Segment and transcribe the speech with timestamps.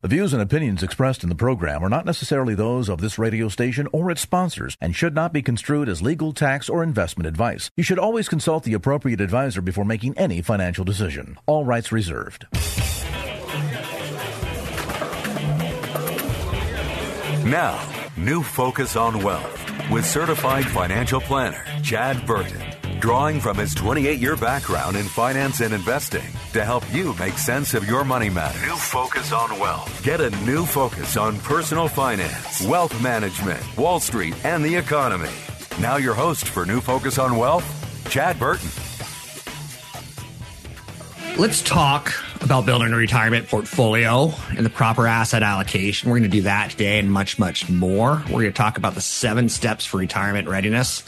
[0.00, 3.48] The views and opinions expressed in the program are not necessarily those of this radio
[3.48, 7.72] station or its sponsors and should not be construed as legal, tax, or investment advice.
[7.76, 11.36] You should always consult the appropriate advisor before making any financial decision.
[11.46, 12.46] All rights reserved.
[17.44, 17.84] Now,
[18.16, 22.67] new focus on wealth with certified financial planner Chad Burton
[23.00, 27.74] drawing from his 28 year background in finance and investing to help you make sense
[27.74, 28.62] of your money matters.
[28.62, 30.02] New focus on wealth.
[30.02, 35.30] Get a new focus on personal finance, wealth management, Wall Street, and the economy.
[35.80, 37.64] Now, your host for New Focus on Wealth,
[38.10, 38.68] Chad Burton.
[41.38, 42.12] Let's talk
[42.42, 46.10] about building a retirement portfolio and the proper asset allocation.
[46.10, 48.22] We're going to do that today and much, much more.
[48.26, 51.04] We're going to talk about the seven steps for retirement readiness.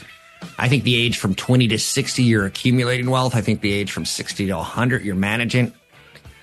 [0.57, 3.35] I think the age from 20 to 60, you're accumulating wealth.
[3.35, 5.73] I think the age from 60 to 100, you're managing.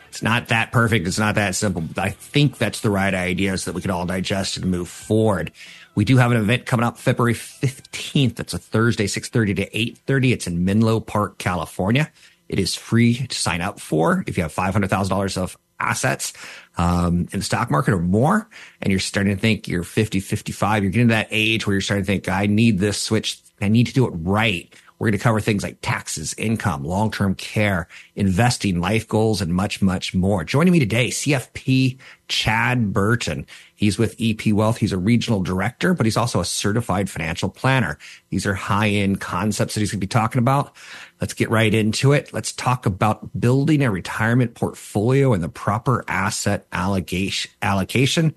[0.08, 1.06] It's not that perfect.
[1.06, 1.84] It's not that simple.
[1.96, 5.52] I think that's the right idea so that we can all digest and move forward.
[5.94, 8.36] We do have an event coming up February 15th.
[8.36, 10.32] That's a Thursday, 6.30 to 8.30.
[10.32, 12.10] It's in Menlo Park, California.
[12.48, 16.32] It is free to sign up for if you have $500,000 of assets
[16.76, 18.48] um, in the stock market or more,
[18.80, 21.80] and you're starting to think you're 50, 55, you're getting to that age where you're
[21.80, 24.72] starting to think, I need this switch I need to do it right.
[24.98, 29.80] We're going to cover things like taxes, income, long-term care, investing, life goals, and much,
[29.80, 30.42] much more.
[30.42, 33.46] Joining me today, CFP Chad Burton.
[33.76, 34.78] He's with EP Wealth.
[34.78, 37.96] He's a regional director, but he's also a certified financial planner.
[38.30, 40.74] These are high-end concepts that he's going to be talking about.
[41.20, 42.32] Let's get right into it.
[42.32, 48.34] Let's talk about building a retirement portfolio and the proper asset allocation.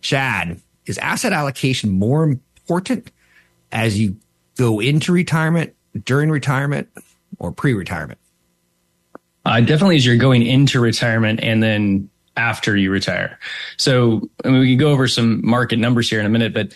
[0.00, 3.10] Chad, is asset allocation more important
[3.70, 4.16] as you
[4.58, 6.88] go into retirement, during retirement,
[7.38, 8.18] or pre retirement?
[9.46, 13.38] Uh, definitely as you're going into retirement and then after you retire.
[13.78, 16.74] So I mean, we can go over some market numbers here in a minute, but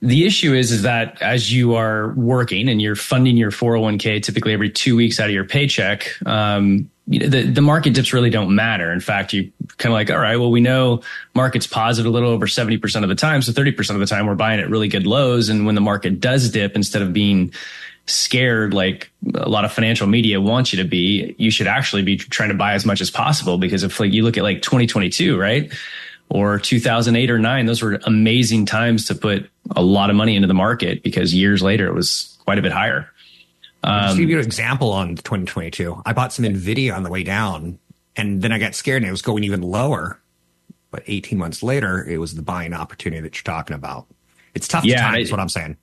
[0.00, 4.52] the issue is is that as you are working and you're funding your 401k typically
[4.52, 8.92] every two weeks out of your paycheck, um, the, the market dips really don't matter.
[8.92, 11.02] In fact, you kind of like, all right, well, we know
[11.34, 13.42] market's positive a little over 70% of the time.
[13.42, 15.48] So 30% of the time we're buying at really good lows.
[15.48, 17.52] And when the market does dip, instead of being
[18.06, 22.16] scared like a lot of financial media wants you to be, you should actually be
[22.16, 23.58] trying to buy as much as possible.
[23.58, 25.72] Because if like you look at like 2022, right?
[26.28, 30.46] Or 2008 or nine, those were amazing times to put a lot of money into
[30.46, 33.10] the market because years later it was quite a bit higher.
[33.82, 36.02] Um, Just give you an example on 2022.
[36.04, 37.78] I bought some Nvidia on the way down,
[38.16, 40.20] and then I got scared and it was going even lower.
[40.90, 44.06] But 18 months later, it was the buying opportunity that you're talking about.
[44.54, 45.76] It's tough yeah, time, is what I'm saying.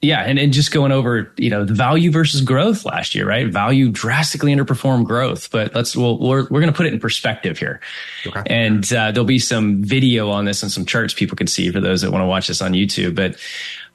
[0.00, 3.48] Yeah, and, and just going over, you know, the value versus growth last year, right?
[3.48, 7.58] Value drastically underperformed growth, but let's we'll, we're we're going to put it in perspective
[7.58, 7.80] here,
[8.24, 8.42] okay.
[8.46, 11.80] and uh, there'll be some video on this and some charts people can see for
[11.80, 13.16] those that want to watch this on YouTube.
[13.16, 13.36] But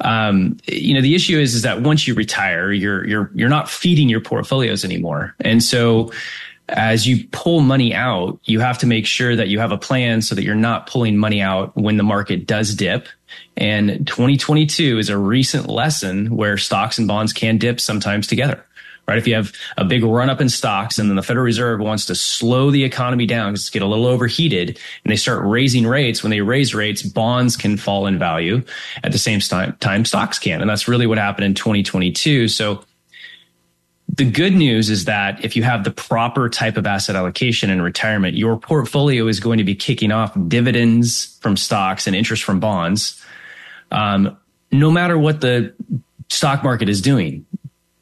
[0.06, 3.70] um, you know, the issue is is that once you retire, you're you're you're not
[3.70, 6.12] feeding your portfolios anymore, and so
[6.70, 10.22] as you pull money out, you have to make sure that you have a plan
[10.22, 13.08] so that you're not pulling money out when the market does dip.
[13.58, 18.64] And 2022 is a recent lesson where stocks and bonds can dip sometimes together
[19.08, 19.18] right?
[19.18, 22.06] If you have a big run up in stocks and then the Federal Reserve wants
[22.06, 25.86] to slow the economy down because it's get a little overheated and they start raising
[25.86, 28.64] rates, when they raise rates, bonds can fall in value
[29.04, 30.62] at the same time, time stocks can.
[30.62, 32.48] And that's really what happened in 2022.
[32.48, 32.84] So
[34.16, 37.82] the good news is that if you have the proper type of asset allocation in
[37.82, 42.60] retirement, your portfolio is going to be kicking off dividends from stocks and interest from
[42.60, 43.20] bonds.
[43.90, 44.38] Um,
[44.72, 45.74] no matter what the
[46.30, 47.46] stock market is doing,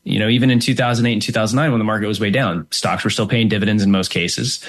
[0.03, 3.09] you know, even in 2008 and 2009, when the market was way down, stocks were
[3.09, 4.65] still paying dividends in most cases.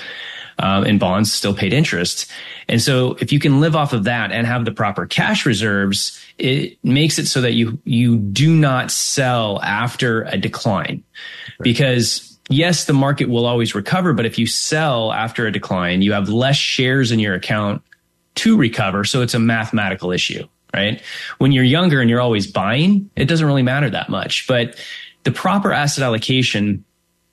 [0.59, 2.31] Um, and bonds still paid interest.
[2.69, 6.22] And so if you can live off of that and have the proper cash reserves,
[6.39, 11.03] it makes it so that you, you do not sell after a decline
[11.59, 11.63] right.
[11.63, 14.13] because yes, the market will always recover.
[14.13, 17.83] But if you sell after a decline, you have less shares in your account
[18.37, 19.05] to recover.
[19.05, 21.03] So it's a mathematical issue, right?
[21.39, 24.77] When you're younger and you're always buying, it doesn't really matter that much, but
[25.25, 26.85] the proper asset allocation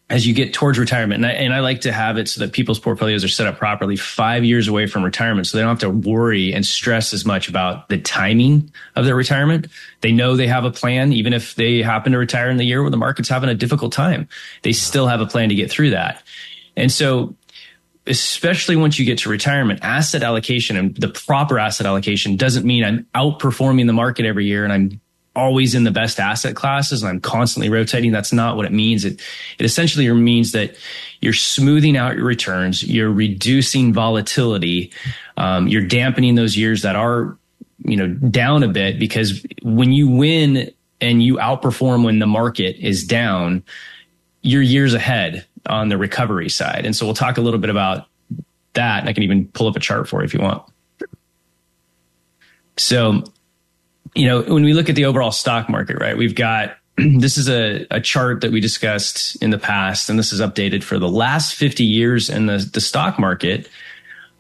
[0.10, 2.52] as you get towards retirement, and I, and I, like to have it so that
[2.52, 5.80] people's portfolios are set up properly five years away from retirement so they don't have
[5.80, 9.68] to worry and stress as much about the timing of their retirement.
[10.02, 12.82] They know they have a plan, even if they happen to retire in the year
[12.82, 14.28] where the market's having a difficult time,
[14.64, 16.24] they still have a plan to get through that.
[16.76, 17.36] And so,
[18.08, 22.84] especially once you get to retirement, asset allocation and the proper asset allocation doesn't mean
[22.84, 25.00] I'm outperforming the market every year and I'm
[25.40, 28.12] always in the best asset classes and I'm constantly rotating.
[28.12, 29.06] That's not what it means.
[29.06, 29.22] It,
[29.58, 30.76] it essentially means that
[31.22, 32.84] you're smoothing out your returns.
[32.84, 34.92] You're reducing volatility.
[35.38, 37.38] Um, you're dampening those years that are,
[37.86, 40.72] you know, down a bit because when you win
[41.02, 43.64] and you outperform when the market is down,
[44.42, 46.86] you're years ahead on the recovery side.
[46.86, 48.08] And so we'll talk a little bit about
[48.74, 49.00] that.
[49.00, 50.64] And I can even pull up a chart for you if you want.
[52.78, 53.24] So,
[54.20, 57.48] you know, when we look at the overall stock market, right, we've got this is
[57.48, 61.08] a, a chart that we discussed in the past, and this is updated for the
[61.08, 63.70] last 50 years in the, the stock market.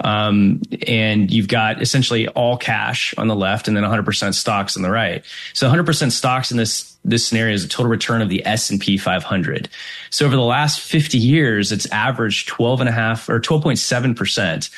[0.02, 4.84] Um, and you've got essentially all cash on the left and then 100% stocks on
[4.84, 5.26] the right.
[5.54, 9.68] So 100% stocks in this, this scenario is a total return of the S&P 500.
[10.10, 14.70] So over the last 50 years, it's averaged 12 and a half or 12.7%.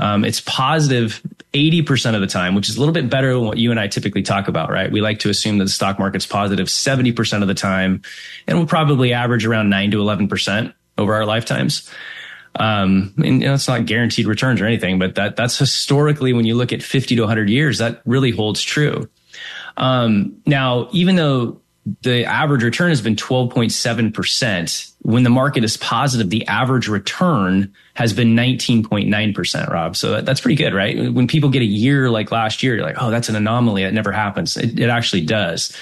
[0.00, 1.20] Um, it's positive
[1.52, 3.86] 80% of the time, which is a little bit better than what you and I
[3.86, 4.90] typically talk about, right?
[4.90, 8.00] We like to assume that the stock market's positive 70% of the time,
[8.46, 11.90] and we'll probably average around 9 to 11% over our lifetimes.
[12.56, 16.46] Um, and you know, it's not guaranteed returns or anything, but that that's historically when
[16.46, 19.08] you look at 50 to 100 years, that really holds true.
[19.76, 21.59] Um, now, even though
[22.02, 28.12] the average return has been 12.7%, when the market is positive, the average return has
[28.12, 29.96] been 19.9%, Rob.
[29.96, 31.12] So that's pretty good, right?
[31.12, 33.82] When people get a year like last year, you're like, oh, that's an anomaly.
[33.82, 34.56] That never happens.
[34.56, 35.74] It, it actually does.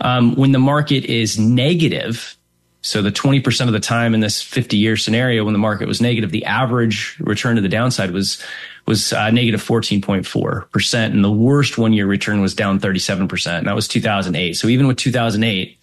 [0.00, 2.36] Um, when the market is negative,
[2.82, 6.00] so the 20% of the time in this 50 year scenario when the market was
[6.00, 8.40] negative, the average return to the downside was
[8.86, 11.04] was uh, negative 14.4%.
[11.06, 13.58] And the worst one year return was down 37%.
[13.58, 14.54] And that was 2008.
[14.54, 15.78] So even with 2008,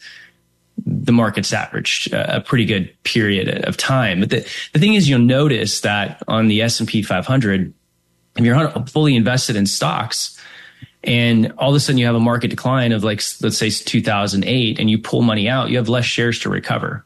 [0.86, 4.22] the market's averaged a pretty good period of time.
[4.22, 7.74] But the, the thing is, you'll notice that on the S&P 500,
[8.38, 10.40] if you're fully invested in stocks,
[11.04, 14.80] and all of a sudden you have a market decline of like let's say 2008
[14.80, 17.06] and you pull money out you have less shares to recover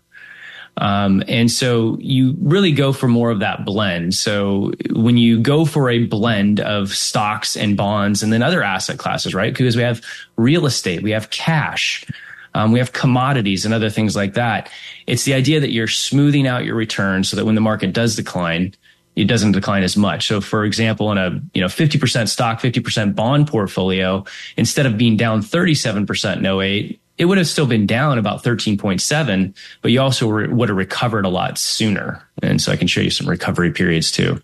[0.77, 4.13] um, and so you really go for more of that blend.
[4.13, 8.97] So when you go for a blend of stocks and bonds and then other asset
[8.97, 9.53] classes right?
[9.53, 10.01] Because we have
[10.35, 12.05] real estate we have cash
[12.53, 14.71] um, we have commodities and other things like that.
[15.05, 18.15] It's the idea that you're smoothing out your return so that when the market does
[18.15, 18.73] decline
[19.17, 20.27] it doesn't decline as much.
[20.27, 24.23] So for example, in a, you know, 50% stock, 50% bond portfolio,
[24.57, 29.55] instead of being down 37% in 08, it would have still been down about 13.7,
[29.81, 32.23] but you also re- would have recovered a lot sooner.
[32.43, 34.41] And so I can show you some recovery periods too.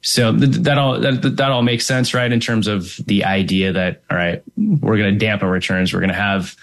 [0.00, 2.30] So th- that all that, that all makes sense, right?
[2.30, 6.08] In terms of the idea that all right, we're going to dampen returns, we're going
[6.08, 6.56] to have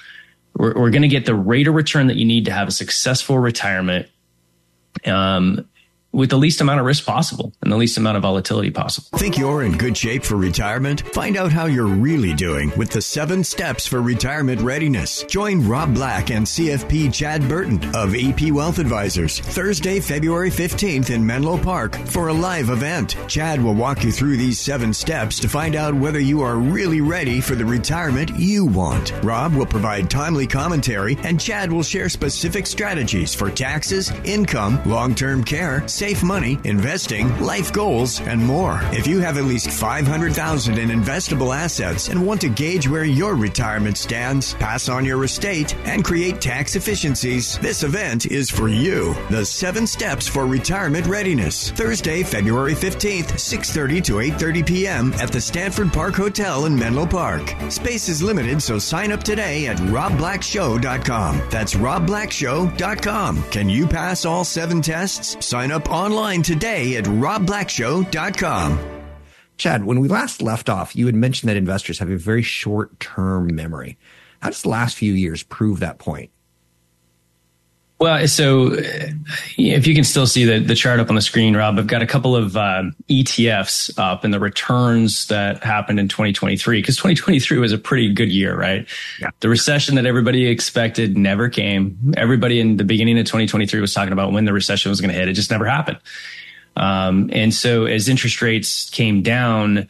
[0.56, 2.72] we're, we're going to get the rate of return that you need to have a
[2.72, 4.08] successful retirement.
[5.06, 5.68] Um,
[6.16, 9.08] with the least amount of risk possible and the least amount of volatility possible.
[9.18, 11.02] Think you're in good shape for retirement?
[11.14, 15.24] Find out how you're really doing with the seven steps for retirement readiness.
[15.24, 21.26] Join Rob Black and CFP Chad Burton of EP Wealth Advisors Thursday, February 15th in
[21.26, 23.18] Menlo Park for a live event.
[23.28, 27.02] Chad will walk you through these seven steps to find out whether you are really
[27.02, 29.12] ready for the retirement you want.
[29.22, 35.44] Rob will provide timely commentary and Chad will share specific strategies for taxes, income, long-term
[35.44, 38.80] care, safe money, investing, life goals, and more.
[38.92, 43.34] If you have at least 500,000 in investable assets and want to gauge where your
[43.34, 49.16] retirement stands, pass on your estate, and create tax efficiencies, this event is for you.
[49.32, 51.72] The 7 Steps for Retirement Readiness.
[51.72, 55.14] Thursday, February 15th, 6:30 to 8:30 p.m.
[55.14, 57.56] at the Stanford Park Hotel in Menlo Park.
[57.70, 61.42] Space is limited, so sign up today at robblackshow.com.
[61.50, 63.44] That's robblackshow.com.
[63.50, 65.44] Can you pass all 7 tests?
[65.44, 68.80] Sign up online today at robblackshow.com.
[69.58, 73.00] Chad, when we last left off, you had mentioned that investors have a very short
[73.00, 73.98] term memory.
[74.42, 76.32] How does the last few years prove that point?
[77.98, 78.72] Well, so
[79.58, 82.02] if you can still see the, the chart up on the screen, Rob, I've got
[82.02, 87.58] a couple of uh, ETFs up and the returns that happened in 2023, because 2023
[87.58, 88.86] was a pretty good year, right?
[89.22, 89.30] Yeah.
[89.40, 92.14] The recession that everybody expected never came.
[92.18, 95.18] Everybody in the beginning of 2023 was talking about when the recession was going to
[95.18, 95.30] hit.
[95.30, 96.00] It just never happened.
[96.76, 99.88] Um, and so as interest rates came down,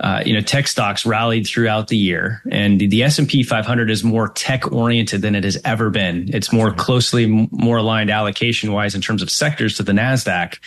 [0.00, 3.42] uh, you know, tech stocks rallied throughout the year, and the, the S and P
[3.42, 6.28] 500 is more tech oriented than it has ever been.
[6.34, 10.58] It's more closely more aligned allocation wise in terms of sectors to the Nasdaq.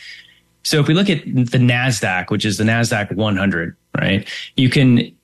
[0.63, 5.15] So if we look at the Nasdaq, which is the Nasdaq 100, right, you can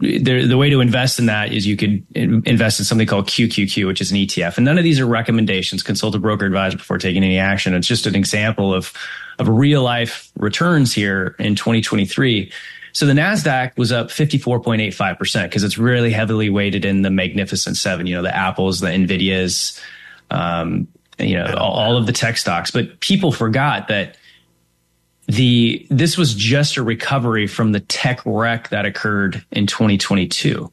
[0.00, 3.86] the, the way to invest in that is you could invest in something called QQQ,
[3.86, 4.56] which is an ETF.
[4.56, 5.82] And none of these are recommendations.
[5.82, 7.74] Consult a broker advisor before taking any action.
[7.74, 8.92] It's just an example of,
[9.38, 12.52] of real life returns here in 2023.
[12.92, 18.06] So the NASDAQ was up 54.85% because it's really heavily weighted in the magnificent seven,
[18.06, 19.80] you know, the Apples, the NVIDIAs,
[20.30, 22.70] um, you know, all, all of the tech stocks.
[22.70, 24.16] But people forgot that
[25.26, 30.70] the this was just a recovery from the tech wreck that occurred in 2022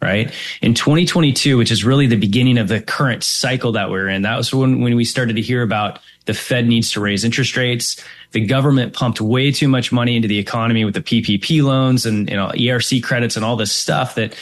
[0.00, 0.32] right?
[0.62, 4.36] In 2022 which is really the beginning of the current cycle that we're in that
[4.36, 8.02] was when, when we started to hear about the fed needs to raise interest rates.
[8.32, 12.28] The government pumped way too much money into the economy with the ppp loans and
[12.28, 14.34] you know erc credits and all this stuff that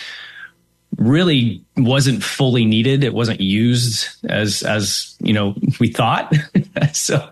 [0.96, 3.04] really wasn't fully needed.
[3.04, 6.34] It wasn't used as as you know we thought.
[6.92, 7.28] So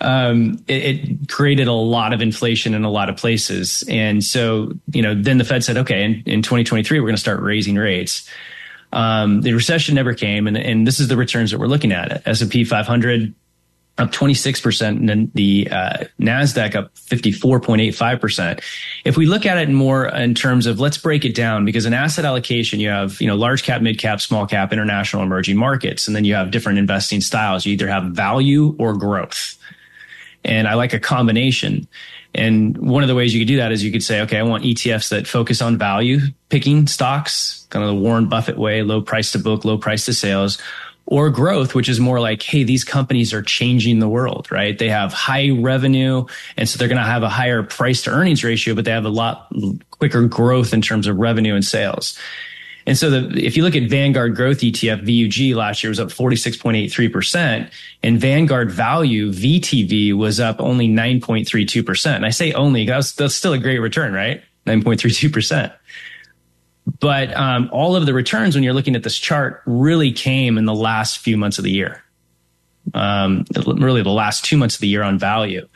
[0.00, 3.82] um, it, it, created a lot of inflation in a lot of places.
[3.88, 7.20] And so, you know, then the Fed said, okay, in, in 2023, we're going to
[7.20, 8.28] start raising rates.
[8.92, 12.26] Um, the recession never came, and, and this is the returns that we're looking at.
[12.26, 13.34] S&P 500
[13.98, 18.62] up 26%, and then the uh, NASDAQ up 54.85%.
[19.04, 21.92] If we look at it more in terms of, let's break it down, because in
[21.92, 26.06] asset allocation, you have, you know, large cap, mid cap, small cap, international emerging markets,
[26.06, 27.66] and then you have different investing styles.
[27.66, 29.58] You either have value or growth.
[30.44, 31.88] And I like a combination.
[32.34, 34.42] And one of the ways you could do that is you could say, okay, I
[34.42, 39.00] want ETFs that focus on value picking stocks, kind of the Warren Buffett way, low
[39.00, 40.58] price to book, low price to sales,
[41.06, 44.78] or growth, which is more like, hey, these companies are changing the world, right?
[44.78, 46.26] They have high revenue.
[46.56, 49.06] And so they're going to have a higher price to earnings ratio, but they have
[49.06, 49.50] a lot
[49.90, 52.18] quicker growth in terms of revenue and sales.
[52.88, 56.08] And so the, if you look at Vanguard Growth ETF, VUG last year was up
[56.08, 57.70] 46.83%.
[58.02, 62.16] And Vanguard Value, VTV, was up only 9.32%.
[62.16, 64.42] And I say only, that's, that's still a great return, right?
[64.66, 65.70] 9.32%.
[66.98, 70.64] But um, all of the returns, when you're looking at this chart, really came in
[70.64, 72.02] the last few months of the year.
[72.94, 75.68] Um, really, the last two months of the year on value.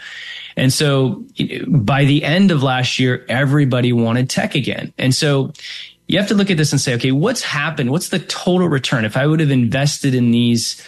[0.57, 1.27] And so
[1.67, 4.95] by the end of last year, everybody wanted tech again.
[4.97, 5.53] And so
[6.09, 7.91] you have to look at this and say, okay, what's happened?
[7.91, 9.05] What's the total return?
[9.05, 10.83] If I would have invested in these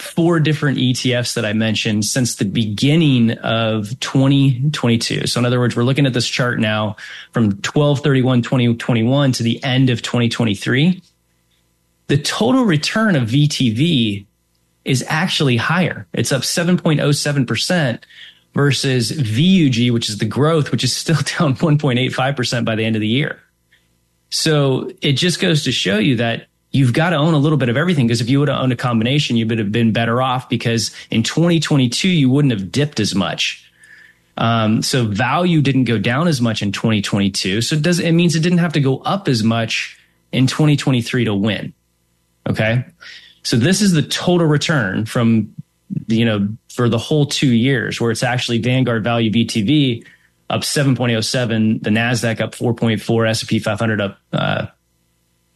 [0.00, 5.26] four different ETFs that I mentioned since the beginning of 2022.
[5.26, 6.96] So in other words, we're looking at this chart now
[7.32, 11.02] from 1231 2021 to the end of 2023.
[12.06, 14.26] The total return of VTV
[14.84, 16.06] is actually higher.
[16.12, 18.02] It's up 7.07%
[18.54, 23.00] versus VUG, which is the growth, which is still down 1.85% by the end of
[23.00, 23.38] the year.
[24.30, 27.68] So it just goes to show you that you've got to own a little bit
[27.68, 30.22] of everything because if you would have owned a combination, you would have been better
[30.22, 33.70] off because in 2022, you wouldn't have dipped as much.
[34.36, 37.60] Um, so value didn't go down as much in 2022.
[37.60, 39.98] So it does, it means it didn't have to go up as much
[40.32, 41.74] in 2023 to win.
[42.48, 42.84] Okay.
[43.42, 45.54] So this is the total return from,
[46.06, 50.06] you know, for the whole two years where it's actually Vanguard value VTV
[50.50, 54.66] up 7.07, the Nasdaq up 4.4, S&P 500 up uh,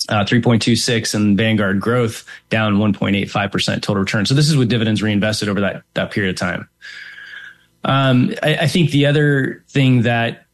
[0.08, 4.24] uh, 3.26, and Vanguard Growth down 1.85% total return.
[4.24, 6.68] So this is with dividends reinvested over that that period of time.
[7.82, 10.46] Um, I, I think the other thing that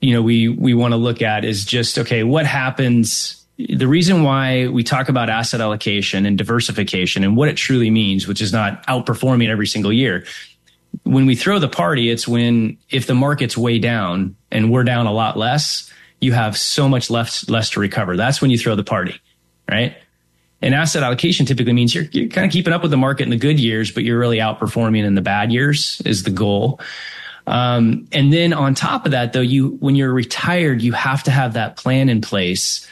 [0.00, 4.22] you know we we want to look at is just okay, what happens the reason
[4.22, 8.52] why we talk about asset allocation and diversification and what it truly means, which is
[8.52, 10.26] not outperforming every single year,
[11.06, 15.06] when we throw the party, it's when if the market's way down and we're down
[15.06, 18.16] a lot less, you have so much left less to recover.
[18.16, 19.20] That's when you throw the party,
[19.70, 19.96] right?
[20.62, 23.30] And asset allocation typically means you're, you're kind of keeping up with the market in
[23.30, 26.80] the good years, but you're really outperforming in the bad years is the goal.
[27.46, 31.30] Um, and then on top of that, though, you when you're retired, you have to
[31.30, 32.86] have that plan in place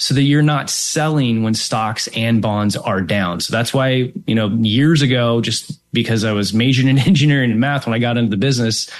[0.00, 3.38] so that you're not selling when stocks and bonds are down.
[3.38, 7.60] So that's why, you know, years ago, just because I was majoring in engineering and
[7.60, 8.94] math when I got into the business, it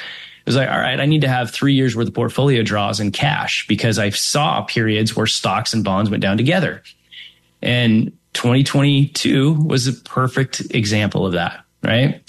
[0.45, 3.13] was like, all right, I need to have three years worth of portfolio draws in
[3.13, 6.83] cash because I saw periods where stocks and bonds went down together.
[7.63, 12.23] And 2022 was a perfect example of that, right?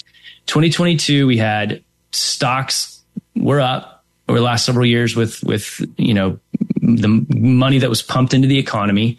[0.46, 3.02] 2022, we had stocks
[3.36, 6.38] were up over the last several years with, with, you know,
[6.80, 9.18] the money that was pumped into the economy.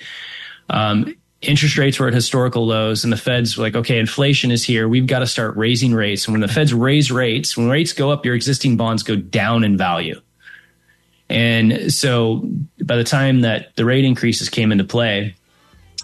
[0.69, 4.63] Um, interest rates were at historical lows and the feds were like okay inflation is
[4.63, 7.93] here we've got to start raising rates and when the feds raise rates when rates
[7.93, 10.19] go up your existing bonds go down in value
[11.29, 12.47] and so
[12.83, 15.35] by the time that the rate increases came into play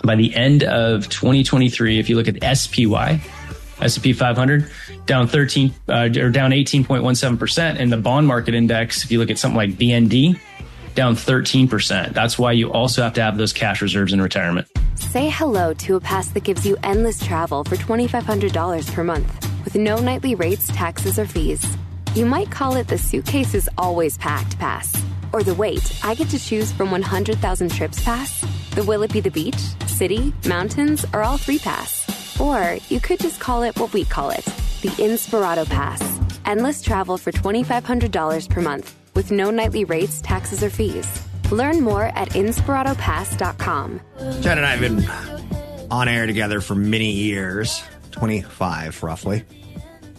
[0.03, 3.22] by the end of 2023 if you look at SPY
[3.81, 4.69] S&P 500
[5.05, 9.38] down 13 uh, or down 18.17% and the bond market index if you look at
[9.38, 10.38] something like BND
[11.00, 12.13] down 13%.
[12.13, 14.68] That's why you also have to have those cash reserves in retirement.
[14.96, 19.75] Say hello to a pass that gives you endless travel for $2,500 per month with
[19.75, 21.65] no nightly rates, taxes, or fees.
[22.15, 24.94] You might call it the suitcase is always packed pass,
[25.32, 28.41] or the wait, I get to choose from 100,000 trips pass,
[28.72, 31.91] the will it be the beach, city, mountains, or all three pass.
[32.41, 34.44] Or you could just call it what we call it
[34.82, 36.01] the Inspirato Pass.
[36.46, 41.05] Endless travel for $2,500 per month with no nightly rates, taxes, or fees.
[41.51, 43.99] Learn more at inspiratopass.com.
[44.41, 49.43] Chad and I have been on air together for many years 25 roughly.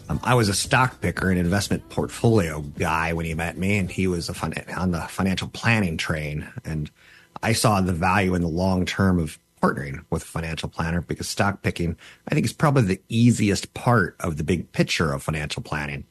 [0.07, 3.89] Um, I was a stock picker and investment portfolio guy when he met me, and
[3.89, 6.47] he was on the financial planning train.
[6.63, 6.91] And
[7.41, 11.27] I saw the value in the long term of partnering with a financial planner because
[11.27, 15.63] stock picking, I think, is probably the easiest part of the big picture of financial
[15.63, 16.05] planning.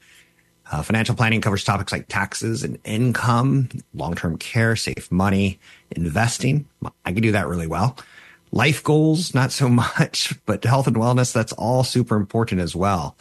[0.70, 5.58] Uh, financial planning covers topics like taxes and income, long term care, safe money,
[5.90, 6.66] investing.
[7.04, 7.98] I can do that really well.
[8.52, 13.16] Life goals, not so much, but health and wellness, that's all super important as well.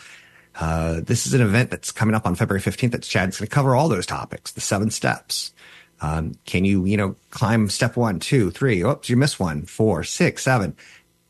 [0.59, 3.53] Uh, this is an event that's coming up on February 15th that Chad's going to
[3.53, 5.53] cover all those topics, the seven steps.
[6.01, 8.83] Um, can you, you know, climb step one, two, three?
[8.83, 10.75] Oops, you missed one, four, six, seven.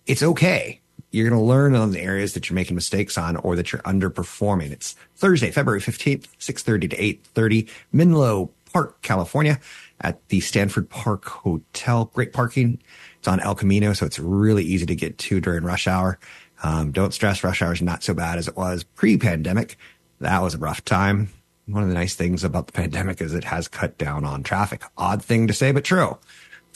[0.06, 0.82] It's okay.
[1.12, 3.82] You're going to learn on the areas that you're making mistakes on or that you're
[3.82, 4.72] underperforming.
[4.72, 6.98] It's Thursday, February 15th, 6.30 to
[7.36, 9.60] 8.30, Menlo Park, California
[10.02, 12.06] at the Stanford Park Hotel.
[12.14, 12.80] Great parking.
[13.18, 16.20] It's on El Camino, so it's really easy to get to during rush hour.
[16.62, 19.78] Um, don't stress, rush hour is not so bad as it was pre-pandemic.
[20.20, 21.30] That was a rough time.
[21.66, 24.84] One of the nice things about the pandemic is it has cut down on traffic.
[24.98, 26.18] Odd thing to say, but true.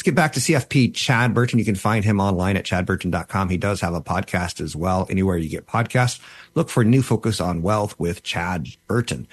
[0.04, 1.60] Let's get back to CFP Chad Burton.
[1.60, 3.48] You can find him online at chadburton.com.
[3.48, 5.08] He does have a podcast as well.
[5.10, 6.20] Anywhere you get podcasts,
[6.56, 9.30] look for New Focus on Wealth with Chad Burton.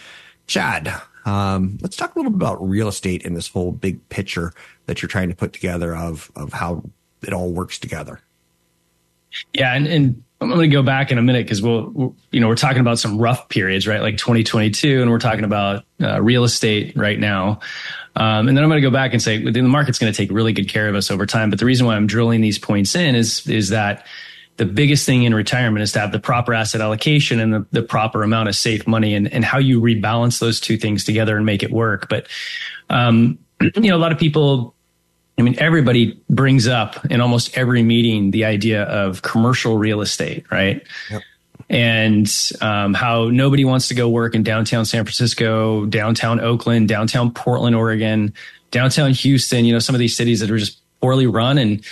[0.46, 4.52] Chad, um, let's talk a little bit about real estate in this whole big picture
[4.86, 6.84] that you're trying to put together of, of how
[7.22, 8.20] it all works together.
[9.52, 9.74] Yeah.
[9.74, 12.56] And, and I'm going to go back in a minute because we'll, you know, we're
[12.56, 14.00] talking about some rough periods, right?
[14.00, 17.60] Like 2022, and we're talking about uh, real estate right now.
[18.16, 20.30] Um, and then I'm going to go back and say the market's going to take
[20.30, 21.50] really good care of us over time.
[21.50, 24.06] But the reason why I'm drilling these points in is is that
[24.56, 27.82] the biggest thing in retirement is to have the proper asset allocation and the, the
[27.82, 31.46] proper amount of safe money and, and how you rebalance those two things together and
[31.46, 32.08] make it work.
[32.08, 32.26] But
[32.90, 34.74] um, you know, a lot of people
[35.40, 40.44] I mean, everybody brings up in almost every meeting the idea of commercial real estate,
[40.50, 40.86] right?
[41.10, 41.22] Yep.
[41.70, 47.32] And um, how nobody wants to go work in downtown San Francisco, downtown Oakland, downtown
[47.32, 48.34] Portland, Oregon,
[48.70, 49.64] downtown Houston.
[49.64, 51.84] You know, some of these cities that are just poorly run and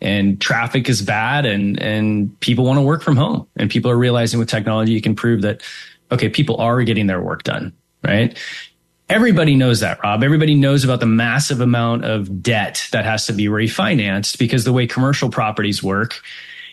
[0.00, 3.96] and traffic is bad, and and people want to work from home, and people are
[3.96, 5.62] realizing with technology you can prove that
[6.10, 7.72] okay, people are getting their work done,
[8.04, 8.38] right?
[9.12, 10.24] Everybody knows that, Rob.
[10.24, 14.72] Everybody knows about the massive amount of debt that has to be refinanced because the
[14.72, 16.22] way commercial properties work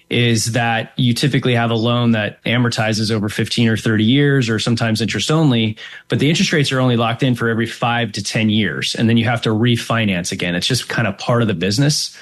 [0.10, 4.58] is that you typically have a loan that amortizes over 15 or 30 years or
[4.58, 5.75] sometimes interest only,
[6.08, 8.95] but the interest rates are only locked in for every five to 10 years.
[8.95, 10.56] And then you have to refinance again.
[10.56, 12.17] It's just kind of part of the business.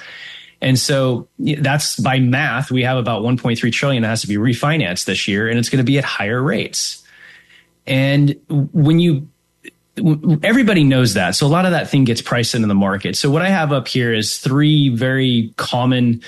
[0.60, 5.04] And so that's by math, we have about 1.3 trillion that has to be refinanced
[5.04, 7.04] this year and it's going to be at higher rates.
[7.86, 9.28] And when you
[10.42, 11.34] everybody knows that.
[11.34, 13.16] So a lot of that thing gets priced into the market.
[13.16, 16.22] So what I have up here is three very common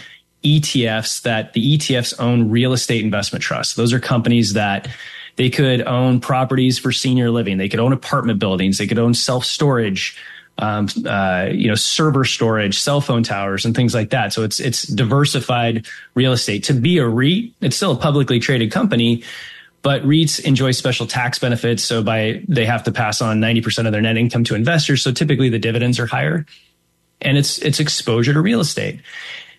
[0.44, 3.74] ETFs that the ETFs own real estate investment trusts.
[3.74, 4.88] Those are companies that
[5.36, 7.58] they could own properties for senior living.
[7.58, 8.78] They could own apartment buildings.
[8.78, 10.16] They could own self storage.
[10.58, 14.34] Um, uh, you know, server storage, cell phone towers, and things like that.
[14.34, 16.64] So it's it's diversified real estate.
[16.64, 19.24] To be a REIT, it's still a publicly traded company,
[19.82, 21.82] but REITs enjoy special tax benefits.
[21.82, 25.02] So by they have to pass on 90% of their net income to investors.
[25.02, 26.46] So typically the dividends are higher
[27.20, 29.00] and it's, it's exposure to real estate.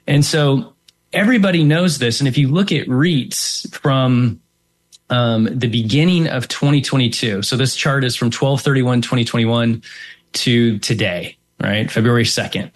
[0.07, 0.73] And so
[1.13, 2.19] everybody knows this.
[2.19, 4.41] And if you look at REITs from
[5.10, 9.84] um, the beginning of 2022, so this chart is from 1231 2021
[10.34, 11.91] to today, right?
[11.91, 12.71] February 2nd.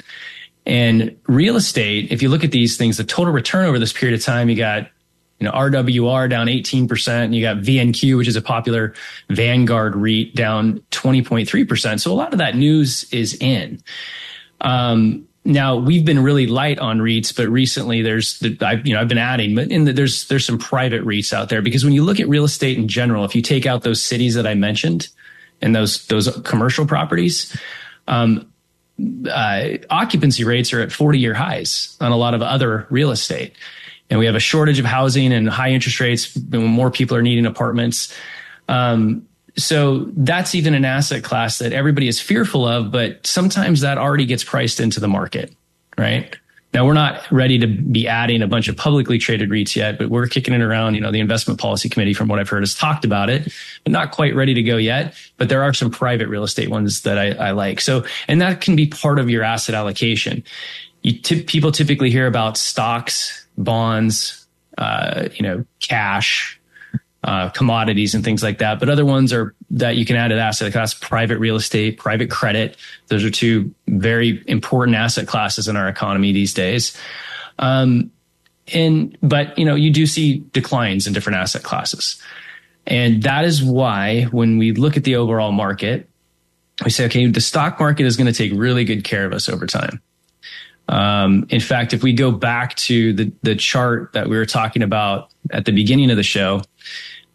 [0.65, 4.17] And real estate, if you look at these things, the total return over this period
[4.17, 4.89] of time, you got
[5.39, 7.07] you know, RWR down 18%.
[7.07, 8.93] And you got VNQ, which is a popular
[9.29, 11.99] Vanguard REIT down 20.3%.
[11.99, 13.81] So a lot of that news is in.
[14.61, 19.01] Um, now we've been really light on REITs, but recently there's, the, I've, you know,
[19.01, 21.93] I've been adding, but in the, there's, there's some private REITs out there because when
[21.93, 24.55] you look at real estate in general, if you take out those cities that I
[24.55, 25.09] mentioned
[25.61, 27.55] and those, those commercial properties,
[28.07, 28.51] um,
[29.29, 33.53] uh, occupancy rates are at 40 year highs on a lot of other real estate
[34.09, 36.37] and we have a shortage of housing and high interest rates.
[36.51, 38.13] More people are needing apartments.
[38.67, 43.97] Um, so that's even an asset class that everybody is fearful of, but sometimes that
[43.97, 45.55] already gets priced into the market,
[45.97, 46.35] right?
[46.73, 50.09] Now we're not ready to be adding a bunch of publicly traded REITs yet, but
[50.09, 50.95] we're kicking it around.
[50.95, 53.45] You know, the investment policy committee, from what I've heard, has talked about it,
[53.85, 55.13] but not quite ready to go yet.
[55.37, 57.79] But there are some private real estate ones that I, I like.
[57.79, 60.43] So, and that can be part of your asset allocation.
[61.01, 64.45] You t- people typically hear about stocks, bonds,
[64.77, 66.59] uh, you know, cash,
[67.23, 68.79] uh, commodities and things like that.
[68.79, 71.97] But other ones are that you can add to the asset class, private real estate,
[71.97, 72.77] private credit.
[73.07, 76.95] Those are two very important asset classes in our economy these days.
[77.57, 78.11] Um,
[78.73, 82.21] and, but, you know, you do see declines in different asset classes.
[82.85, 86.07] And that is why when we look at the overall market,
[86.83, 89.49] we say, okay, the stock market is going to take really good care of us
[89.49, 90.01] over time.
[90.87, 94.83] Um, in fact, if we go back to the, the chart that we were talking
[94.83, 96.61] about at the beginning of the show,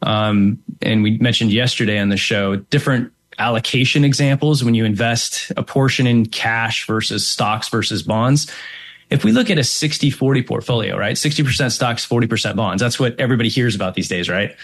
[0.03, 5.63] um, and we mentioned yesterday on the show different allocation examples when you invest a
[5.63, 8.51] portion in cash versus stocks versus bonds.
[9.09, 11.17] If we look at a 60 40 portfolio, right?
[11.17, 12.81] 60% stocks, 40% bonds.
[12.81, 14.55] That's what everybody hears about these days, right?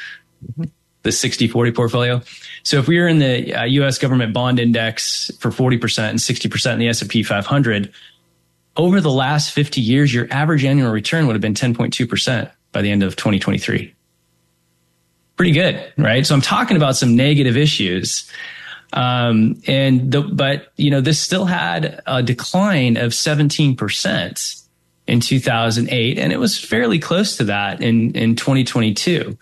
[1.02, 2.22] The 60 40 portfolio.
[2.62, 6.72] So if we are in the uh, US government bond index for 40% and 60%
[6.72, 7.92] in the S&P 500,
[8.76, 12.90] over the last 50 years, your average annual return would have been 10.2% by the
[12.90, 13.94] end of 2023
[15.36, 16.26] pretty good, right?
[16.26, 18.30] So I'm talking about some negative issues.
[18.92, 24.62] Um, and the, but you know, this still had a decline of 17%
[25.06, 29.36] in 2008, and it was fairly close to that in, in 2022.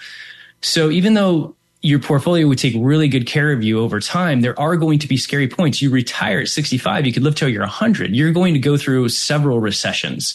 [0.60, 4.58] So even though your portfolio would take really good care of you over time, there
[4.58, 5.82] are going to be scary points.
[5.82, 8.16] You retire at 65, you could live till you're 100.
[8.16, 10.34] You're going to go through several recessions.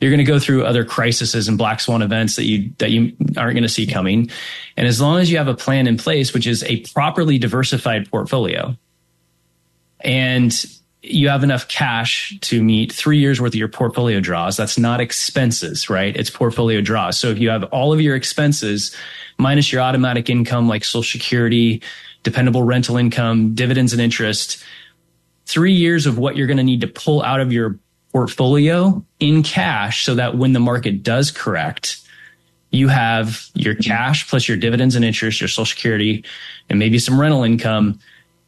[0.00, 3.12] You're going to go through other crises and black swan events that you that you
[3.36, 4.28] aren't going to see coming.
[4.76, 8.10] And as long as you have a plan in place, which is a properly diversified
[8.10, 8.76] portfolio,
[10.00, 10.52] and
[11.02, 14.56] you have enough cash to meet three years worth of your portfolio draws.
[14.56, 16.16] That's not expenses, right?
[16.16, 17.18] It's portfolio draws.
[17.18, 18.94] So if you have all of your expenses
[19.36, 21.82] minus your automatic income like social security,
[22.22, 24.62] dependable rental income, dividends and interest,
[25.46, 27.78] three years of what you're going to need to pull out of your
[28.12, 32.00] portfolio in cash so that when the market does correct,
[32.70, 36.24] you have your cash plus your dividends and interest, your social security,
[36.70, 37.98] and maybe some rental income.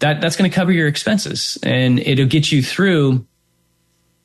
[0.01, 3.25] That that's going to cover your expenses and it'll get you through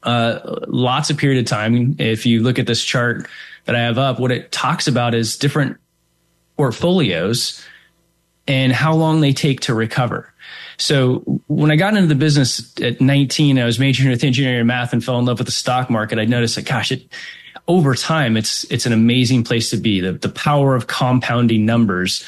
[0.04, 1.96] uh, lots of period of time.
[2.00, 3.28] If you look at this chart
[3.66, 5.78] that I have up, what it talks about is different
[6.58, 7.64] portfolios
[8.48, 10.34] and how long they take to recover.
[10.78, 14.68] So when I got into the business at 19, I was majoring with engineering and
[14.68, 16.18] math and fell in love with the stock market.
[16.18, 17.04] I noticed that, gosh, it,
[17.68, 20.00] over time, it's, it's an amazing place to be.
[20.00, 22.26] The, the power of compounding numbers,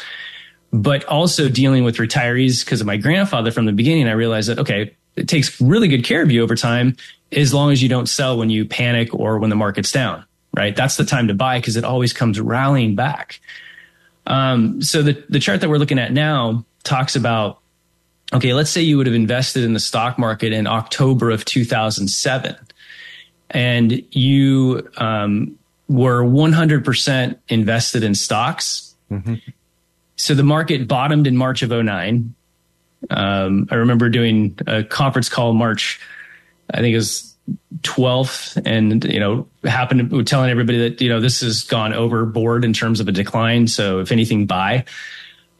[0.71, 4.07] but also dealing with retirees because of my grandfather from the beginning.
[4.07, 6.95] I realized that, okay, it takes really good care of you over time
[7.31, 10.23] as long as you don't sell when you panic or when the market's down,
[10.55, 10.75] right?
[10.75, 13.39] That's the time to buy because it always comes rallying back.
[14.27, 17.59] Um, so the, the chart that we're looking at now talks about
[18.33, 22.55] okay, let's say you would have invested in the stock market in October of 2007
[23.49, 25.57] and you um,
[25.89, 28.95] were 100% invested in stocks.
[29.11, 29.35] Mm-hmm.
[30.21, 32.35] So the market bottomed in March of 09.
[33.09, 35.99] Um, I remember doing a conference call March,
[36.71, 37.35] I think it was
[37.81, 42.63] 12th and, you know, happened to telling everybody that, you know, this has gone overboard
[42.63, 43.65] in terms of a decline.
[43.65, 44.85] So if anything, buy.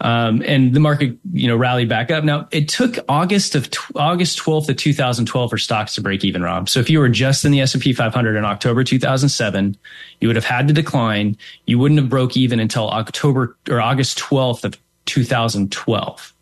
[0.02, 2.24] Um, and the market, you know, rallied back up.
[2.24, 6.70] Now it took August of August 12th of 2012 for stocks to break even, Rob.
[6.70, 9.78] So if you were just in the S&P 500 in October 2007,
[10.20, 11.38] you would have had to decline.
[11.68, 16.34] You wouldn't have broke even until October or August 12th of 2012,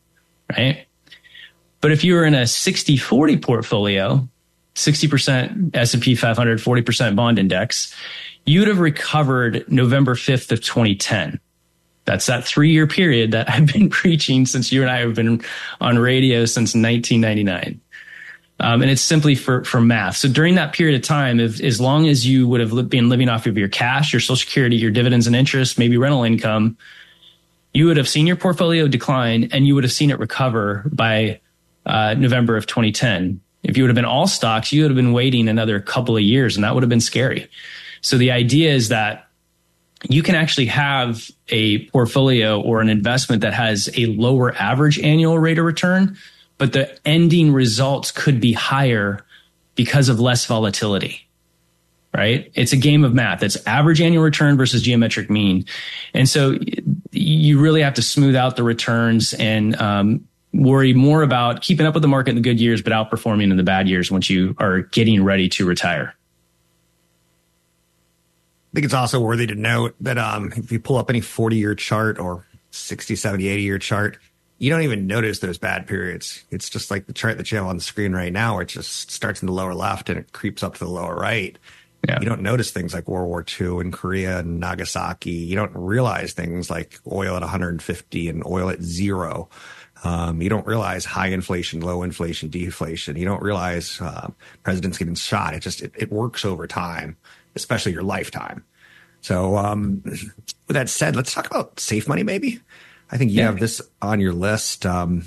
[0.57, 0.85] right?
[1.81, 4.27] But if you were in a 60-40 portfolio,
[4.75, 7.93] 60% S&P 500, 40% bond index,
[8.45, 11.41] you would have recovered November 5th of 2010
[12.05, 15.41] that's that three year period that I've been preaching since you and I have been
[15.79, 17.81] on radio since 1999.
[18.61, 20.17] Um, and it's simply for, for math.
[20.17, 23.29] So during that period of time, if, as long as you would have been living
[23.29, 26.77] off of your cash, your social security, your dividends and interest, maybe rental income,
[27.73, 31.39] you would have seen your portfolio decline and you would have seen it recover by
[31.85, 33.39] uh, November of 2010.
[33.63, 36.23] If you would have been all stocks, you would have been waiting another couple of
[36.23, 37.49] years and that would have been scary.
[38.01, 39.28] So the idea is that
[40.07, 45.37] you can actually have a portfolio or an investment that has a lower average annual
[45.37, 46.17] rate of return,
[46.57, 49.25] but the ending results could be higher
[49.75, 51.25] because of less volatility.
[52.13, 52.51] Right?
[52.55, 53.43] It's a game of math.
[53.43, 55.65] It's average annual return versus geometric mean.
[56.13, 56.57] And so
[57.11, 61.93] you really have to smooth out the returns and um, worry more about keeping up
[61.93, 64.55] with the market in the good years, but outperforming in the bad years once you
[64.57, 66.15] are getting ready to retire.
[68.71, 71.55] I think it's also worthy to note that um, if you pull up any 40
[71.55, 74.17] year chart or 60, 70, 80 year chart,
[74.59, 76.43] you don't even notice those bad periods.
[76.51, 78.69] It's just like the chart that you have on the screen right now, where it
[78.69, 81.57] just starts in the lower left and it creeps up to the lower right.
[82.07, 82.19] Yeah.
[82.21, 85.31] You don't notice things like World War II and Korea and Nagasaki.
[85.31, 89.49] You don't realize things like oil at 150 and oil at zero.
[90.03, 93.17] Um, you don't realize high inflation, low inflation, deflation.
[93.17, 94.29] You don't realize uh,
[94.63, 95.53] presidents getting shot.
[95.53, 97.17] It just it, it, works over time,
[97.59, 98.63] especially your lifetime.
[99.21, 102.23] So, um, with that said, let's talk about safe money.
[102.23, 102.59] Maybe
[103.11, 103.45] I think you yeah.
[103.45, 104.85] have this on your list.
[104.85, 105.25] Um,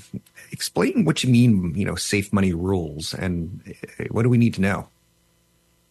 [0.50, 1.74] explain what you mean.
[1.74, 3.60] You know, safe money rules, and
[3.98, 4.88] uh, what do we need to know?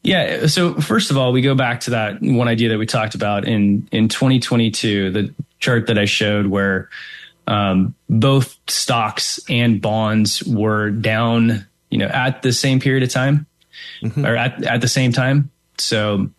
[0.04, 0.48] Yeah.
[0.48, 3.48] So first of all, we go back to that one idea that we talked about
[3.48, 6.90] in in 2022, the chart that I showed where
[7.48, 13.46] um, both stocks and bonds were down, you know, at the same period of time
[14.02, 14.26] mm-hmm.
[14.26, 15.52] or at, at the same time.
[15.82, 16.30] So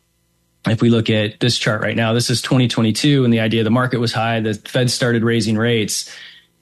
[0.67, 3.71] if we look at this chart right now, this is 2022 and the idea the
[3.71, 6.11] market was high, the Fed started raising rates.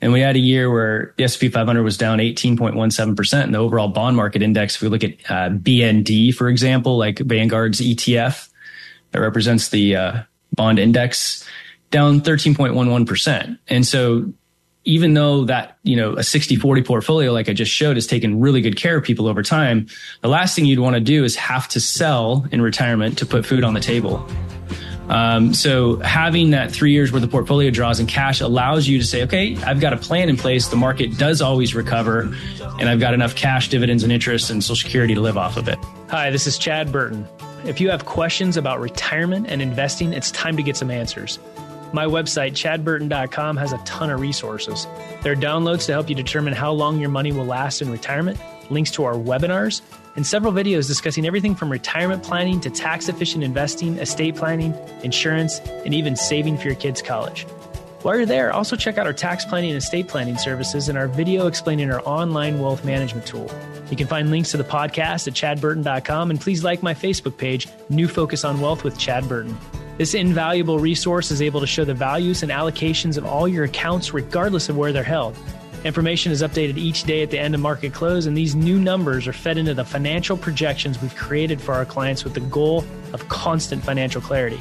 [0.00, 3.88] And we had a year where the S&P 500 was down 18.17% and the overall
[3.88, 8.48] bond market index, if we look at uh, BND, for example, like Vanguard's ETF
[9.10, 10.22] that represents the uh,
[10.54, 11.46] bond index,
[11.90, 13.58] down 13.11%.
[13.68, 14.32] And so
[14.84, 18.40] even though that, you know, a 60 40 portfolio, like I just showed, has taken
[18.40, 19.86] really good care of people over time,
[20.22, 23.44] the last thing you'd want to do is have to sell in retirement to put
[23.44, 24.26] food on the table.
[25.10, 29.04] Um, so having that three years worth of portfolio draws in cash allows you to
[29.04, 30.68] say, okay, I've got a plan in place.
[30.68, 32.32] The market does always recover,
[32.78, 35.66] and I've got enough cash, dividends, and interest and Social Security to live off of
[35.68, 35.78] it.
[36.10, 37.26] Hi, this is Chad Burton.
[37.64, 41.40] If you have questions about retirement and investing, it's time to get some answers.
[41.92, 44.86] My website, chadburton.com, has a ton of resources.
[45.22, 48.38] There are downloads to help you determine how long your money will last in retirement,
[48.70, 49.82] links to our webinars,
[50.16, 55.58] and several videos discussing everything from retirement planning to tax efficient investing, estate planning, insurance,
[55.84, 57.46] and even saving for your kids' college.
[58.02, 61.06] While you're there, also check out our tax planning and estate planning services and our
[61.06, 63.50] video explaining our online wealth management tool.
[63.90, 67.68] You can find links to the podcast at chadburton.com and please like my Facebook page,
[67.90, 69.56] New Focus on Wealth with Chad Burton.
[70.00, 74.14] This invaluable resource is able to show the values and allocations of all your accounts
[74.14, 75.36] regardless of where they're held.
[75.84, 79.28] Information is updated each day at the end of market close, and these new numbers
[79.28, 82.82] are fed into the financial projections we've created for our clients with the goal
[83.12, 84.58] of constant financial clarity.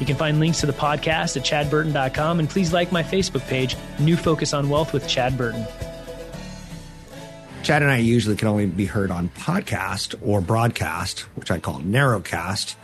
[0.00, 3.74] You can find links to the podcast at chadburton.com, and please like my Facebook page,
[3.98, 5.64] New Focus on Wealth with Chad Burton.
[7.62, 11.80] Chad and I usually can only be heard on podcast or broadcast, which I call
[11.80, 12.74] narrowcast.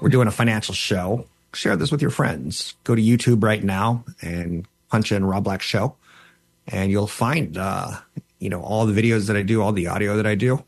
[0.00, 1.26] We're doing a financial show.
[1.54, 2.74] Share this with your friends.
[2.84, 5.96] Go to YouTube right now and punch in Rob Black Show,
[6.68, 7.92] and you'll find uh,
[8.38, 10.62] you know all the videos that I do, all the audio that I do.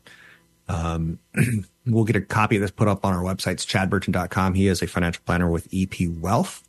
[0.67, 1.19] Um,
[1.85, 4.55] we'll get a copy of this put up on our website, chadburton.com.
[4.55, 6.63] He is a financial planner with EP Wealth.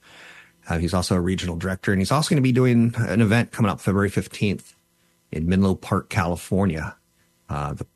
[0.68, 3.52] Uh, he's also a regional director, and he's also going to be doing an event
[3.52, 4.74] coming up February 15th
[5.32, 6.96] in Menlo Park, California.
[7.48, 7.86] Uh, the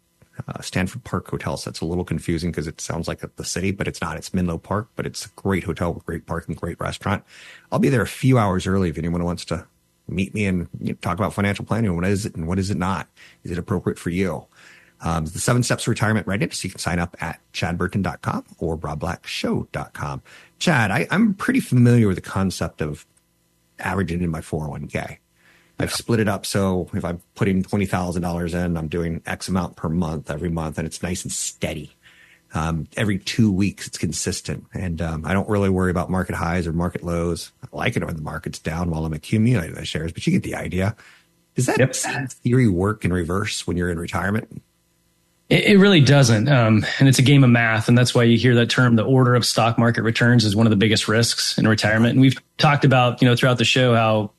[0.48, 1.56] uh, Stanford Park Hotel.
[1.56, 4.16] So it's a little confusing because it sounds like the city, but it's not.
[4.16, 7.24] It's Menlo Park, but it's a great hotel with great parking, great restaurant.
[7.70, 9.66] I'll be there a few hours early if anyone wants to
[10.08, 11.94] meet me and you know, talk about financial planning.
[11.94, 13.08] What is it and what is it not?
[13.42, 14.46] Is it appropriate for you?
[15.00, 16.64] Um, the seven steps to retirement readiness.
[16.64, 20.22] You can sign up at chadburton.com or robblackshow.com.
[20.58, 23.06] Chad, I, I'm pretty familiar with the concept of
[23.78, 25.18] averaging in my 401k.
[25.78, 26.46] I've split it up.
[26.46, 30.86] So if I'm putting $20,000 in, I'm doing X amount per month every month and
[30.86, 31.96] it's nice and steady.
[32.54, 34.64] Um, every two weeks, it's consistent.
[34.72, 37.50] And um, I don't really worry about market highs or market lows.
[37.64, 40.44] I like it when the market's down while I'm accumulating the shares, but you get
[40.44, 40.94] the idea.
[41.56, 41.94] Does that yep.
[42.30, 44.62] theory work in reverse when you're in retirement?
[45.50, 46.48] It, it really doesn't.
[46.48, 47.88] Um, and it's a game of math.
[47.88, 50.66] And that's why you hear that term, the order of stock market returns is one
[50.66, 52.12] of the biggest risks in retirement.
[52.12, 54.30] And we've talked about, you know, throughout the show, how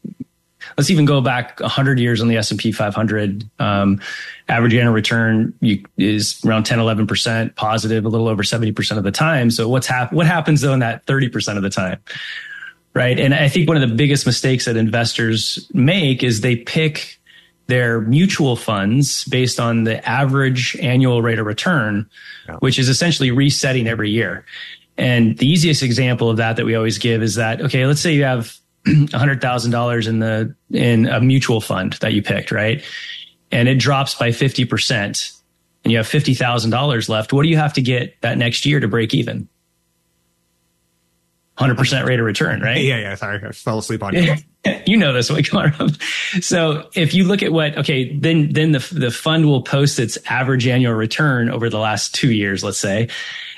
[0.78, 3.50] let's even go back 100 years on the S&P 500.
[3.60, 4.02] Um,
[4.48, 9.12] average annual return you, is around 10, 11% positive, a little over 70% of the
[9.12, 9.50] time.
[9.52, 12.00] So what's hap- what happens though in that 30% of the time?
[12.94, 13.20] Right.
[13.20, 17.20] And I think one of the biggest mistakes that investors make is they pick
[17.68, 22.10] their mutual funds based on the average annual rate of return,
[22.48, 22.56] yeah.
[22.58, 24.46] which is essentially resetting every year.
[24.98, 28.14] And the easiest example of that that we always give is that, okay, let's say
[28.14, 28.58] you have
[29.10, 32.84] $100,000 in the, in a mutual fund that you picked, right?
[33.52, 35.42] And it drops by 50%
[35.84, 37.34] and you have $50,000 left.
[37.34, 39.48] What do you have to get that next year to break even?
[41.58, 42.84] 100% rate of return, right?
[42.84, 43.16] Yeah, yeah.
[43.16, 44.36] Sorry, I fell asleep on you.
[44.86, 45.94] you know this, way, Cameron.
[46.42, 50.18] So if you look at what, okay, then then the the fund will post its
[50.28, 53.08] average annual return over the last two years, let's say,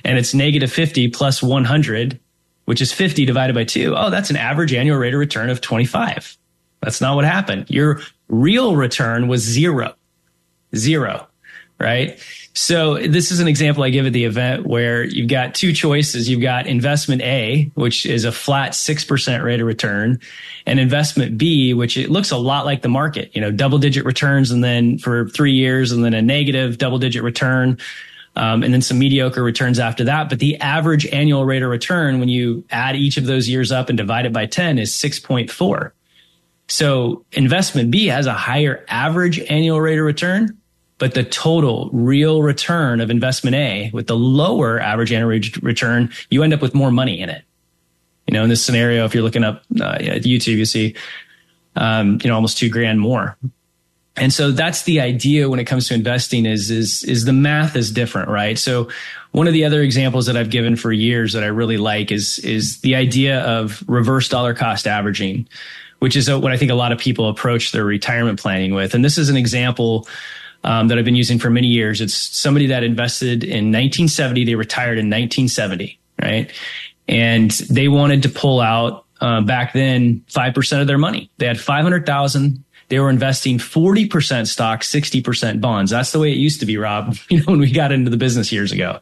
[0.06, 2.20] and it's negative 50 plus 100,
[2.68, 3.96] which is 50 divided by two.
[3.96, 6.38] Oh, that's an average annual rate of return of 25.
[6.82, 7.70] That's not what happened.
[7.70, 9.96] Your real return was zero,
[10.76, 11.28] zero,
[11.80, 12.20] right?
[12.54, 16.28] So this is an example I give at the event where you've got two choices.
[16.28, 20.20] You've got investment A, which is a flat 6% rate of return
[20.66, 24.04] and investment B, which it looks a lot like the market, you know, double digit
[24.04, 27.78] returns and then for three years and then a negative double digit return.
[28.38, 30.30] Um, and then some mediocre returns after that.
[30.30, 33.90] But the average annual rate of return, when you add each of those years up
[33.90, 35.92] and divide it by 10 is 6.4.
[36.68, 40.56] So investment B has a higher average annual rate of return,
[41.00, 46.44] but the total real return of investment A with the lower average annual return, you
[46.44, 47.44] end up with more money in it.
[48.28, 50.96] You know, in this scenario, if you're looking up uh, YouTube, you see,
[51.76, 53.36] um, you know, almost two grand more.
[54.18, 57.76] And so that's the idea when it comes to investing is, is, is the math
[57.76, 58.58] is different, right?
[58.58, 58.90] So
[59.32, 62.40] one of the other examples that I've given for years that I really like is,
[62.40, 65.48] is the idea of reverse dollar cost averaging,
[66.00, 68.96] which is what I think a lot of people approach their retirement planning with.
[68.96, 70.08] And this is an example
[70.64, 72.02] um, that I've been using for many years.
[72.02, 74.46] It's somebody that invested in 1970.
[74.46, 76.52] They retired in 1970, right?
[77.08, 81.30] And they wanted to pull out uh, back then 5% of their money.
[81.38, 82.64] They had 500,000.
[82.90, 85.92] They were investing 40% stock, 60% bonds.
[85.92, 88.18] That's the way it used to be, Rob, you know, when we got into the
[88.18, 89.00] business years ago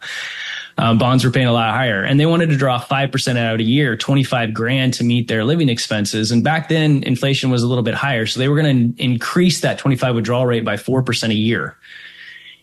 [0.77, 3.63] um, bonds were paying a lot higher and they wanted to draw 5% out a
[3.63, 6.31] year, 25 grand to meet their living expenses.
[6.31, 8.25] And back then inflation was a little bit higher.
[8.25, 11.77] So they were going to increase that 25 withdrawal rate by 4% a year.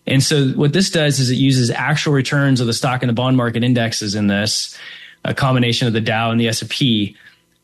[0.06, 3.14] And so what this does is it uses actual returns of the stock and the
[3.14, 4.76] bond market indexes in this,
[5.24, 7.16] a combination of the Dow and the S&P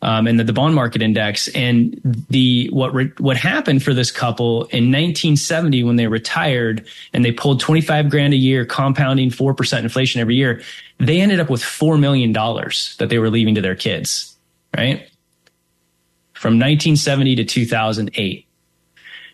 [0.03, 1.49] um, and the, the, bond market index.
[1.49, 7.25] And the what re, what happened for this couple in 1970 when they retired and
[7.25, 10.63] they pulled 25 grand a year, compounding four percent inflation every year,
[10.99, 14.37] they ended up with four million dollars that they were leaving to their kids,
[14.77, 15.09] right?
[16.35, 18.47] From 1970 to 2008.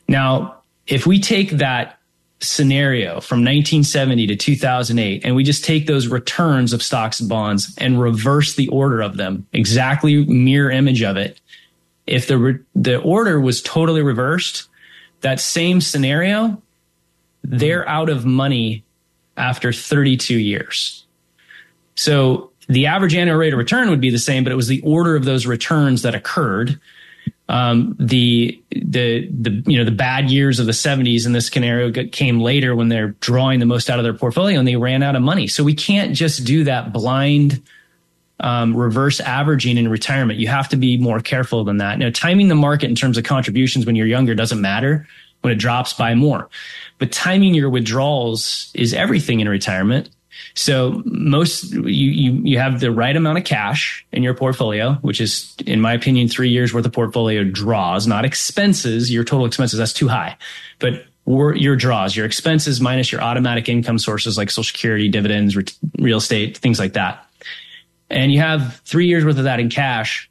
[0.09, 1.98] Now, if we take that
[2.44, 7.74] scenario from 1970 to 2008 and we just take those returns of stocks and bonds
[7.78, 11.40] and reverse the order of them exactly mirror image of it.
[12.07, 14.68] If the re- the order was totally reversed
[15.20, 16.61] that same scenario
[17.42, 18.85] they're out of money
[19.37, 21.04] after 32 years.
[21.94, 24.83] So the average annual rate of return would be the same but it was the
[24.83, 26.78] order of those returns that occurred
[27.48, 31.90] um, the the the you know the bad years of the 70s in this scenario
[32.09, 35.14] came later when they're drawing the most out of their portfolio and they ran out
[35.14, 35.46] of money.
[35.46, 37.62] So we can't just do that blind
[38.40, 40.38] um, reverse averaging in retirement.
[40.38, 41.98] You have to be more careful than that.
[41.98, 45.07] Now, timing the market in terms of contributions when you're younger doesn't matter.
[45.42, 46.48] When it drops, buy more.
[46.98, 50.09] But timing your withdrawals is everything in retirement.
[50.54, 55.20] So most you, you you have the right amount of cash in your portfolio, which
[55.20, 59.12] is, in my opinion, three years worth of portfolio draws, not expenses.
[59.12, 60.36] Your total expenses that's too high,
[60.78, 65.56] but your draws, your expenses minus your automatic income sources like Social Security, dividends,
[65.98, 67.26] real estate, things like that.
[68.10, 70.30] And you have three years worth of that in cash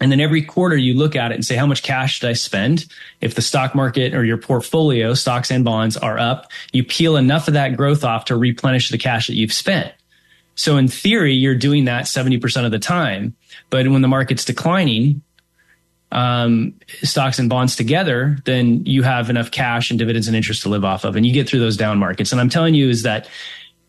[0.00, 2.32] and then every quarter you look at it and say, how much cash did I
[2.32, 2.86] spend?
[3.20, 7.48] If the stock market or your portfolio, stocks and bonds are up, you peel enough
[7.48, 9.92] of that growth off to replenish the cash that you've spent.
[10.56, 13.34] So in theory, you're doing that 70% of the time.
[13.70, 15.22] But when the market's declining,
[16.12, 20.68] um, stocks and bonds together, then you have enough cash and dividends and interest to
[20.68, 21.16] live off of.
[21.16, 22.30] And you get through those down markets.
[22.30, 23.28] And I'm telling you is that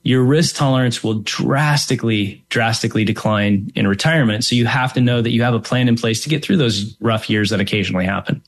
[0.06, 4.46] your risk tolerance will drastically, drastically decline in retirement.
[4.46, 6.58] So you have to know that you have a plan in place to get through
[6.58, 8.44] those rough years that occasionally happen.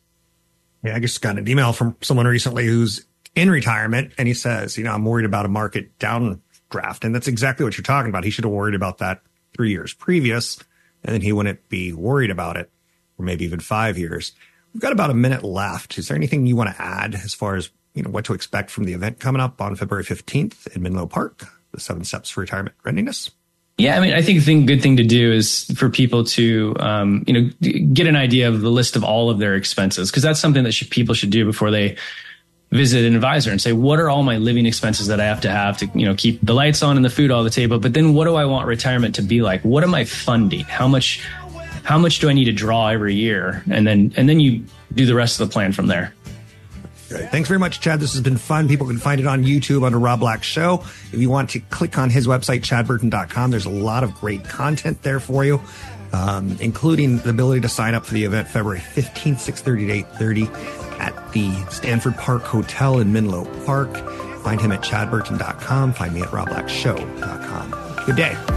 [0.83, 4.77] Yeah, I just got an email from someone recently who's in retirement and he says,
[4.77, 7.03] you know, I'm worried about a market downdraft.
[7.03, 8.23] And that's exactly what you're talking about.
[8.23, 9.23] He should have worried about that
[9.55, 10.59] three years previous
[11.03, 12.69] and then he wouldn't be worried about it
[13.17, 14.31] or maybe even five years.
[14.75, 15.97] We've got about a minute left.
[15.97, 18.69] Is there anything you want to add as far as you know, what to expect
[18.69, 22.41] from the event coming up on February 15th in Menlo Park, the seven steps for
[22.41, 23.31] retirement readiness.
[23.77, 27.23] Yeah, I mean, I think the good thing to do is for people to, um,
[27.27, 27.49] you know,
[27.93, 30.71] get an idea of the list of all of their expenses because that's something that
[30.71, 31.95] should, people should do before they
[32.71, 35.51] visit an advisor and say, what are all my living expenses that I have to
[35.51, 37.77] have to, you know, keep the lights on and the food on the table?
[37.79, 39.61] But then what do I want retirement to be like?
[39.61, 40.65] What am I funding?
[40.65, 41.21] How much,
[41.83, 43.63] how much do I need to draw every year?
[43.69, 46.13] And then, and then you do the rest of the plan from there.
[47.09, 47.29] Great.
[47.29, 47.99] Thanks very much, Chad.
[47.99, 48.67] This has been fun.
[48.67, 50.83] People can find it on YouTube under Rob Black Show.
[51.11, 55.01] If you want to click on his website, chadburton.com, there's a lot of great content
[55.03, 55.61] there for you,
[56.11, 60.99] um, including the ability to sign up for the event February 15th, 6.30 to 8.30
[60.99, 63.95] at the Stanford Park Hotel in Menlo Park.
[64.39, 65.93] Find him at chadburton.com.
[65.93, 68.05] Find me at robblackshow.com.
[68.05, 68.56] Good day.